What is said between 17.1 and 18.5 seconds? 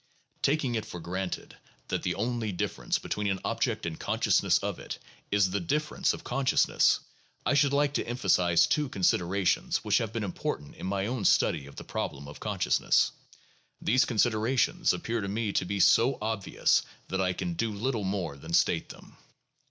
I can do little more